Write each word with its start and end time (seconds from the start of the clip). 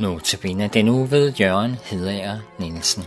Nu 0.00 0.18
til 0.18 0.38
bene 0.42 0.70
den 0.74 0.88
uge 0.88 1.10
ved 1.10 1.32
Jørgen 1.32 1.70
Hedager 1.70 2.38
Nielsen. 2.58 3.02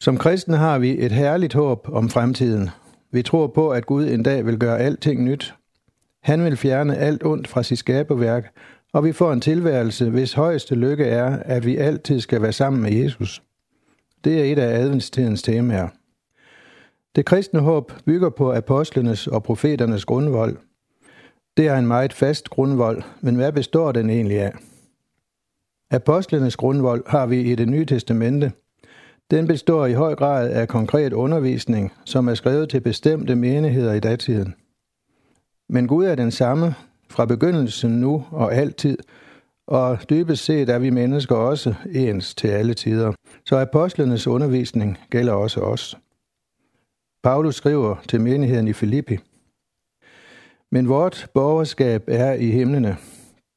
Som 0.00 0.18
kristne 0.18 0.56
har 0.56 0.78
vi 0.78 1.04
et 1.04 1.12
herligt 1.12 1.54
håb 1.54 1.88
om 1.92 2.10
fremtiden. 2.10 2.70
Vi 3.12 3.22
tror 3.22 3.46
på, 3.46 3.70
at 3.70 3.86
Gud 3.86 4.08
en 4.08 4.22
dag 4.22 4.46
vil 4.46 4.58
gøre 4.58 4.78
alting 4.78 5.24
nyt. 5.24 5.54
Han 6.22 6.44
vil 6.44 6.56
fjerne 6.56 6.96
alt 6.96 7.24
ondt 7.24 7.48
fra 7.48 7.62
sit 7.62 7.78
skaberværk, 7.78 8.58
og 8.92 9.04
vi 9.04 9.12
får 9.12 9.32
en 9.32 9.40
tilværelse, 9.40 10.10
hvis 10.10 10.32
højeste 10.32 10.74
lykke 10.74 11.04
er, 11.04 11.36
at 11.36 11.66
vi 11.66 11.76
altid 11.76 12.20
skal 12.20 12.42
være 12.42 12.52
sammen 12.52 12.82
med 12.82 12.92
Jesus. 12.92 13.42
Det 14.24 14.40
er 14.40 14.52
et 14.52 14.58
af 14.58 14.80
adventstidens 14.80 15.42
temaer. 15.42 15.88
Det 17.16 17.24
kristne 17.24 17.60
håb 17.60 17.92
bygger 18.04 18.30
på 18.30 18.52
apostlenes 18.52 19.26
og 19.26 19.42
profeternes 19.42 20.04
grundvold. 20.04 20.56
Det 21.56 21.68
er 21.68 21.76
en 21.76 21.86
meget 21.86 22.12
fast 22.12 22.50
grundvold, 22.50 23.02
men 23.20 23.34
hvad 23.34 23.52
består 23.52 23.92
den 23.92 24.10
egentlig 24.10 24.40
af? 24.40 24.52
Apostlenes 25.90 26.56
grundvold 26.56 27.04
har 27.06 27.26
vi 27.26 27.40
i 27.40 27.54
det 27.54 27.68
nye 27.68 27.84
testamente. 27.84 28.52
Den 29.30 29.46
består 29.46 29.86
i 29.86 29.92
høj 29.92 30.14
grad 30.14 30.50
af 30.50 30.68
konkret 30.68 31.12
undervisning, 31.12 31.92
som 32.04 32.28
er 32.28 32.34
skrevet 32.34 32.68
til 32.68 32.80
bestemte 32.80 33.34
menigheder 33.34 33.92
i 33.92 34.00
datiden. 34.00 34.54
Men 35.68 35.86
Gud 35.86 36.04
er 36.04 36.14
den 36.14 36.30
samme 36.30 36.74
fra 37.10 37.24
begyndelsen 37.24 37.90
nu 37.90 38.24
og 38.30 38.54
altid, 38.54 38.98
og 39.66 39.98
dybest 40.10 40.44
set 40.44 40.68
er 40.68 40.78
vi 40.78 40.90
mennesker 40.90 41.36
også 41.36 41.74
ens 41.94 42.34
til 42.34 42.48
alle 42.48 42.74
tider. 42.74 43.12
Så 43.44 43.58
apostlenes 43.58 44.26
undervisning 44.26 44.98
gælder 45.10 45.32
også 45.32 45.60
os. 45.60 45.98
Paulus 47.22 47.54
skriver 47.54 47.96
til 48.08 48.20
menigheden 48.20 48.68
i 48.68 48.72
Filippi. 48.72 49.18
Men 50.70 50.88
vort 50.88 51.26
borgerskab 51.34 52.04
er 52.06 52.32
i 52.32 52.50
himlene. 52.50 52.96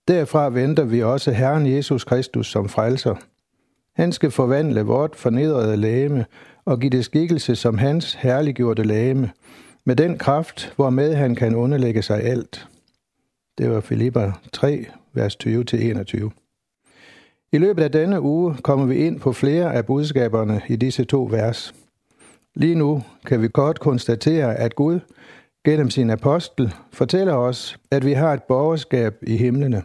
Derfra 0.08 0.50
venter 0.50 0.84
vi 0.84 1.04
også 1.04 1.32
Herren 1.32 1.76
Jesus 1.76 2.04
Kristus 2.04 2.52
som 2.52 2.70
frelser. 2.70 3.16
Han 3.96 4.12
skal 4.12 4.32
forvandle 4.32 4.82
vort 4.82 5.16
fornedrede 5.16 5.78
lægeme 5.78 6.26
og 6.66 6.80
give 6.80 6.90
det 6.90 7.06
skikkelse 7.06 7.56
som 7.56 7.78
hans 7.78 8.14
herliggjorte 8.14 8.84
lægeme, 8.84 9.32
med 9.86 9.96
den 9.96 10.18
kraft, 10.18 10.74
hvormed 10.76 11.14
han 11.14 11.36
kan 11.36 11.56
underlægge 11.56 12.02
sig 12.02 12.24
alt. 12.24 12.68
Det 13.58 13.70
var 13.70 13.80
Filipper 13.80 14.32
3, 14.54 14.86
vers 15.18 15.38
20-21. 15.44 16.30
I 17.52 17.58
løbet 17.58 17.84
af 17.84 17.92
denne 17.92 18.22
uge 18.22 18.56
kommer 18.64 18.86
vi 18.86 18.96
ind 18.96 19.20
på 19.20 19.34
flere 19.34 19.74
af 19.74 19.86
budskaberne 19.86 20.62
i 20.68 20.76
disse 20.76 21.04
to 21.04 21.28
vers. 21.32 21.76
Lige 22.56 22.76
nu 22.76 23.04
kan 23.26 23.42
vi 23.42 23.48
godt 23.54 23.80
konstatere, 23.80 24.56
at 24.56 24.76
Gud 24.76 25.00
gennem 25.66 25.90
sin 25.90 26.10
apostel 26.10 26.74
fortæller 26.92 27.34
os, 27.34 27.78
at 27.92 28.06
vi 28.06 28.14
har 28.14 28.34
et 28.34 28.44
borgerskab 28.44 29.16
i 29.22 29.38
himlene. 29.38 29.84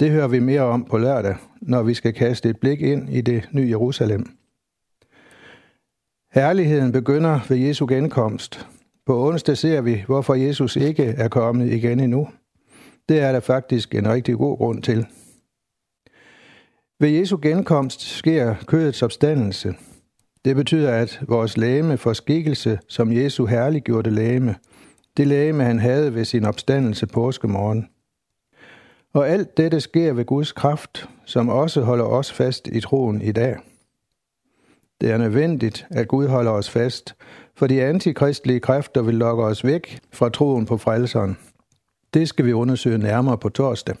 Det 0.00 0.10
hører 0.10 0.28
vi 0.28 0.38
mere 0.38 0.60
om 0.60 0.84
på 0.84 0.98
lørdag, 0.98 1.36
når 1.60 1.82
vi 1.82 1.94
skal 1.94 2.12
kaste 2.12 2.48
et 2.48 2.60
blik 2.60 2.80
ind 2.80 3.10
i 3.10 3.20
det 3.20 3.48
nye 3.52 3.68
Jerusalem. 3.68 4.26
Herligheden 6.32 6.92
begynder 6.92 7.40
ved 7.48 7.56
Jesu 7.56 7.86
genkomst. 7.86 8.66
På 9.06 9.28
onsdag 9.28 9.56
ser 9.56 9.80
vi, 9.80 10.04
hvorfor 10.06 10.34
Jesus 10.34 10.76
ikke 10.76 11.04
er 11.04 11.28
kommet 11.28 11.72
igen 11.72 12.00
endnu. 12.00 12.28
Det 13.08 13.20
er 13.20 13.32
der 13.32 13.40
faktisk 13.40 13.94
en 13.94 14.08
rigtig 14.08 14.36
god 14.36 14.56
grund 14.56 14.82
til. 14.82 15.06
Ved 17.00 17.08
Jesu 17.08 17.38
genkomst 17.42 18.00
sker 18.00 18.54
kødets 18.66 19.02
opstandelse. 19.02 19.74
Det 20.44 20.56
betyder, 20.56 20.92
at 20.92 21.20
vores 21.28 21.56
læme 21.56 21.98
får 21.98 22.12
skikkelse 22.12 22.78
som 22.88 23.12
Jesu 23.12 23.46
herliggjorte 23.46 24.10
læme. 24.10 24.56
Det 25.16 25.26
læme, 25.26 25.64
han 25.64 25.78
havde 25.78 26.14
ved 26.14 26.24
sin 26.24 26.44
opstandelse 26.44 27.06
påskemorgen. 27.06 27.88
Og 29.12 29.28
alt 29.28 29.56
dette 29.56 29.80
sker 29.80 30.12
ved 30.12 30.24
Guds 30.24 30.52
kraft, 30.52 31.08
som 31.24 31.48
også 31.48 31.80
holder 31.80 32.04
os 32.04 32.32
fast 32.32 32.68
i 32.68 32.80
troen 32.80 33.22
i 33.22 33.32
dag. 33.32 33.56
Det 35.00 35.10
er 35.10 35.18
nødvendigt, 35.18 35.86
at 35.90 36.08
Gud 36.08 36.26
holder 36.26 36.50
os 36.50 36.70
fast, 36.70 37.14
for 37.56 37.66
de 37.66 37.82
antikristlige 37.82 38.60
kræfter 38.60 39.02
vil 39.02 39.14
lokke 39.14 39.42
os 39.42 39.64
væk 39.64 39.98
fra 40.12 40.28
troen 40.28 40.66
på 40.66 40.76
frelseren. 40.76 41.36
Det 42.14 42.28
skal 42.28 42.46
vi 42.46 42.52
undersøge 42.52 42.98
nærmere 42.98 43.38
på 43.38 43.48
torsdag. 43.48 43.96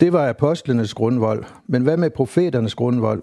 Det 0.00 0.12
var 0.12 0.28
apostlenes 0.28 0.94
grundvold, 0.94 1.44
men 1.66 1.82
hvad 1.82 1.96
med 1.96 2.10
profeternes 2.10 2.74
grundvold? 2.74 3.22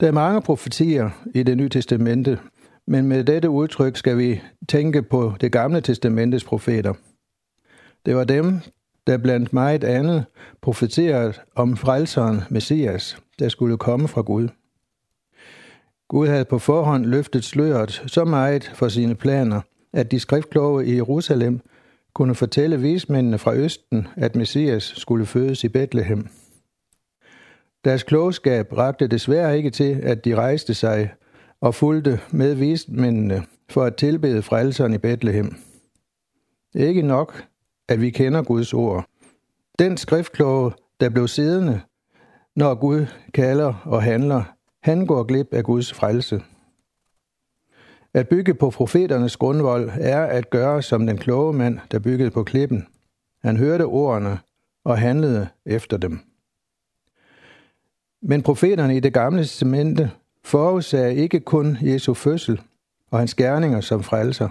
Der 0.00 0.06
er 0.06 0.12
mange 0.12 0.42
profetier 0.42 1.10
i 1.34 1.42
det 1.42 1.56
nye 1.56 1.68
testamente, 1.68 2.38
men 2.86 3.06
med 3.06 3.24
dette 3.24 3.50
udtryk 3.50 3.96
skal 3.96 4.18
vi 4.18 4.42
tænke 4.68 5.02
på 5.02 5.32
det 5.40 5.52
gamle 5.52 5.80
testamentes 5.80 6.44
profeter. 6.44 6.94
Det 8.06 8.16
var 8.16 8.24
dem, 8.24 8.60
der 9.06 9.18
blandt 9.18 9.52
meget 9.52 9.84
andet 9.84 10.24
profeterede 10.62 11.32
om 11.54 11.76
frelseren 11.76 12.40
Messias, 12.50 13.18
der 13.38 13.48
skulle 13.48 13.78
komme 13.78 14.08
fra 14.08 14.20
Gud. 14.20 14.48
Gud 16.08 16.28
havde 16.28 16.44
på 16.44 16.58
forhånd 16.58 17.04
løftet 17.04 17.44
sløret 17.44 18.02
så 18.06 18.24
meget 18.24 18.72
for 18.74 18.88
sine 18.88 19.14
planer, 19.14 19.60
at 19.96 20.10
de 20.10 20.20
skriftkloge 20.20 20.86
i 20.86 20.94
Jerusalem 20.94 21.60
kunne 22.14 22.34
fortælle 22.34 22.80
vismændene 22.80 23.38
fra 23.38 23.54
Østen, 23.54 24.08
at 24.16 24.36
Messias 24.36 24.82
skulle 24.96 25.26
fødes 25.26 25.64
i 25.64 25.68
Bethlehem. 25.68 26.28
Deres 27.84 28.02
klogskab 28.02 28.72
rakte 28.72 29.06
desværre 29.06 29.56
ikke 29.56 29.70
til, 29.70 30.00
at 30.02 30.24
de 30.24 30.34
rejste 30.34 30.74
sig 30.74 31.10
og 31.60 31.74
fulgte 31.74 32.20
med 32.30 32.54
vismændene 32.54 33.42
for 33.70 33.84
at 33.84 33.96
tilbede 33.96 34.42
frelseren 34.42 34.94
i 34.94 34.98
Bethlehem. 34.98 35.56
Ikke 36.74 37.02
nok, 37.02 37.44
at 37.88 38.00
vi 38.00 38.10
kender 38.10 38.42
Guds 38.42 38.74
ord. 38.74 39.04
Den 39.78 39.96
skriftkloge, 39.96 40.72
der 41.00 41.08
blev 41.08 41.28
siddende, 41.28 41.80
når 42.56 42.74
Gud 42.74 43.06
kalder 43.34 43.74
og 43.84 44.02
handler, 44.02 44.42
han 44.82 45.06
går 45.06 45.22
glip 45.22 45.48
af 45.52 45.64
Guds 45.64 45.92
frelse. 45.92 46.42
At 48.16 48.28
bygge 48.28 48.54
på 48.54 48.70
profeternes 48.70 49.36
grundvold 49.36 49.90
er 50.00 50.20
at 50.20 50.50
gøre 50.50 50.82
som 50.82 51.06
den 51.06 51.18
kloge 51.18 51.52
mand, 51.52 51.78
der 51.90 51.98
byggede 51.98 52.30
på 52.30 52.44
klippen. 52.44 52.86
Han 53.44 53.56
hørte 53.56 53.84
ordene 53.86 54.38
og 54.84 54.98
handlede 54.98 55.48
efter 55.66 55.96
dem. 55.96 56.20
Men 58.22 58.42
profeterne 58.42 58.96
i 58.96 59.00
det 59.00 59.12
gamle 59.12 59.42
testamente 59.42 60.10
forudsagde 60.44 61.14
ikke 61.14 61.40
kun 61.40 61.78
Jesu 61.82 62.14
fødsel 62.14 62.60
og 63.10 63.18
hans 63.18 63.34
gerninger 63.34 63.80
som 63.80 64.02
frelser. 64.02 64.48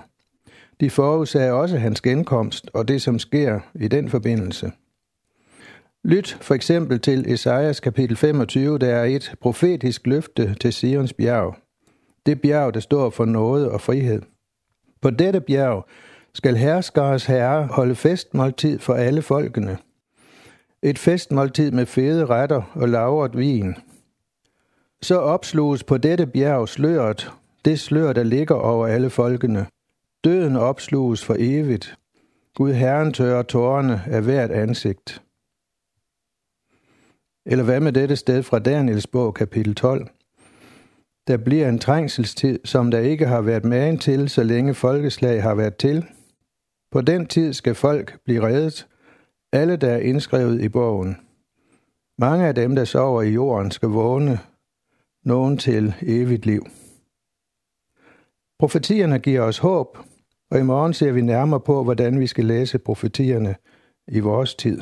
De 0.80 0.90
forudsagde 0.90 1.52
også 1.52 1.78
hans 1.78 2.02
genkomst 2.02 2.70
og 2.74 2.88
det, 2.88 3.02
som 3.02 3.20
sker 3.20 3.60
i 3.76 3.88
den 3.88 4.10
forbindelse. 4.10 4.72
Lyt 6.04 6.38
for 6.42 6.56
eksempel 6.56 7.00
til 7.00 7.34
Esajas 7.34 7.80
kapitel 7.80 8.18
25, 8.18 8.78
der 8.78 8.96
er 8.96 9.04
et 9.04 9.36
profetisk 9.42 10.08
løfte 10.08 10.56
til 10.62 10.74
Sions 10.74 11.14
bjerg. 11.14 11.65
Det 12.26 12.42
bjerg, 12.42 12.74
der 12.74 12.80
står 12.80 13.10
for 13.10 13.26
noget 13.26 13.70
og 13.72 13.82
frihed. 13.82 14.22
På 15.02 15.10
dette 15.10 15.42
bjerg 15.42 15.86
skal 16.34 16.56
herskares 16.56 17.26
herre 17.26 17.66
holde 17.66 17.96
festmåltid 17.96 18.80
for 18.80 18.94
alle 18.94 19.22
folkene. 19.22 19.78
Et 20.82 21.00
festmåltid 21.00 21.72
med 21.72 21.86
fede 21.86 22.26
retter 22.26 22.62
og 22.74 22.90
lavret 22.90 23.38
vin. 23.38 23.76
Så 25.02 25.20
opsluges 25.20 25.84
på 25.84 25.98
dette 25.98 26.28
bjerg 26.28 26.70
sløret, 26.70 27.32
det 27.66 27.80
slør, 27.80 28.14
der 28.14 28.24
ligger 28.24 28.56
over 28.56 28.88
alle 28.88 29.10
folkene. 29.10 29.66
Døden 30.24 30.56
opsluges 30.56 31.26
for 31.26 31.36
evigt. 31.40 31.98
Gud 32.56 32.74
Herren 32.74 33.14
tørrer 33.14 33.44
tårerne 33.44 34.02
af 34.08 34.22
hvert 34.22 34.52
ansigt. 34.52 35.22
Eller 37.46 37.64
hvad 37.64 37.80
med 37.80 37.92
dette 37.92 38.16
sted 38.16 38.44
fra 38.44 38.60
Daniels 38.60 39.08
bog, 39.08 39.34
kapitel 39.34 39.76
12? 39.76 40.08
Der 41.28 41.38
bliver 41.38 41.70
en 41.70 41.80
trængselstid, 41.80 42.60
som 42.66 42.92
der 42.92 43.00
ikke 43.00 43.28
har 43.28 43.42
været 43.42 43.66
magen 43.66 43.98
til, 43.98 44.30
så 44.30 44.44
længe 44.44 44.74
folkeslag 44.74 45.44
har 45.44 45.56
været 45.56 45.78
til. 45.78 46.06
På 46.92 47.02
den 47.02 47.26
tid 47.26 47.54
skal 47.54 47.76
folk 47.76 48.20
blive 48.26 48.48
reddet, 48.48 48.88
alle 49.54 49.76
der 49.76 49.90
er 49.90 49.98
indskrevet 49.98 50.62
i 50.62 50.70
bogen. 50.70 51.18
Mange 52.18 52.48
af 52.48 52.56
dem, 52.56 52.76
der 52.76 52.86
sover 52.86 53.22
i 53.22 53.30
jorden, 53.30 53.72
skal 53.72 53.90
vågne, 53.90 54.40
nogen 55.24 55.58
til 55.58 55.94
evigt 56.02 56.46
liv. 56.46 56.66
Profetierne 58.60 59.20
giver 59.20 59.42
os 59.42 59.58
håb, 59.58 59.98
og 60.52 60.60
i 60.60 60.64
morgen 60.64 60.94
ser 60.94 61.12
vi 61.12 61.22
nærmere 61.22 61.60
på, 61.60 61.84
hvordan 61.84 62.20
vi 62.20 62.28
skal 62.28 62.46
læse 62.46 62.78
profetierne 62.78 63.56
i 64.08 64.20
vores 64.20 64.56
tid. 64.56 64.82